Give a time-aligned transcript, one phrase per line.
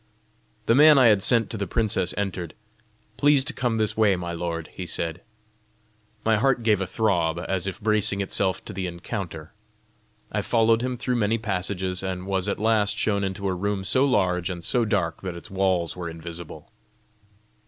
[0.65, 2.55] The man I had sent to the princess entered.
[3.17, 5.21] "Please to come this way, my lord," he said.
[6.25, 9.53] My heart gave a throb, as if bracing itself to the encounter.
[10.31, 14.03] I followed him through many passages, and was at last shown into a room so
[14.03, 16.67] large and so dark that its walls were invisible.